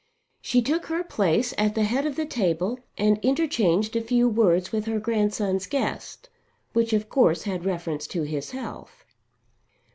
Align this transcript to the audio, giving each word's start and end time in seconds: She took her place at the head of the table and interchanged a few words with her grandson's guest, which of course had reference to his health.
She 0.41 0.63
took 0.63 0.87
her 0.87 1.03
place 1.03 1.53
at 1.59 1.75
the 1.75 1.83
head 1.83 2.07
of 2.07 2.15
the 2.15 2.25
table 2.25 2.79
and 2.97 3.19
interchanged 3.19 3.95
a 3.95 4.01
few 4.01 4.27
words 4.27 4.71
with 4.71 4.85
her 4.85 4.99
grandson's 4.99 5.67
guest, 5.67 6.27
which 6.73 6.91
of 6.91 7.07
course 7.07 7.43
had 7.43 7.65
reference 7.65 8.07
to 8.07 8.23
his 8.23 8.49
health. 8.49 9.05